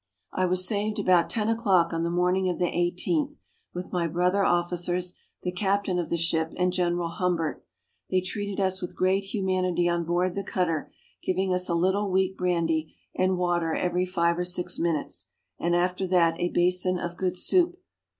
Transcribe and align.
I 0.33 0.47
was 0.47 0.65
saved 0.67 0.97
about 0.97 1.29
ten 1.29 1.47
o'clock 1.47 1.93
on 1.93 2.01
the 2.03 2.09
morning 2.09 2.49
of 2.49 2.57
the 2.57 2.65
18th, 2.65 3.35
with 3.71 3.93
my 3.93 4.07
brother 4.07 4.43
officers, 4.43 5.13
the 5.43 5.51
captain 5.51 5.99
of 5.99 6.09
the 6.09 6.17
ship, 6.17 6.55
and 6.57 6.73
General 6.73 7.09
Humbert. 7.09 7.63
They 8.09 8.21
treated 8.21 8.59
us 8.59 8.81
with 8.81 8.95
great 8.95 9.25
humanity 9.25 9.87
on 9.87 10.03
board 10.03 10.33
the 10.33 10.43
cutter, 10.43 10.91
giving 11.21 11.53
us 11.53 11.69
a 11.69 11.75
little 11.75 12.09
weak 12.09 12.35
brandy 12.35 12.95
and 13.13 13.37
water 13.37 13.75
every 13.75 14.07
five 14.07 14.39
or 14.39 14.45
six 14.45 14.79
minutes, 14.79 15.27
and 15.59 15.75
after 15.75 16.07
that 16.07 16.33
a 16.39 16.49
bason 16.49 16.97
of 16.97 17.15
good 17.15 17.37
soup. 17.37 17.77